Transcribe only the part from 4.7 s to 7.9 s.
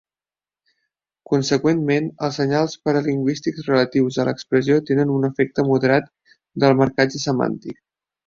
tenen un efecte moderat del marcatge semàntic.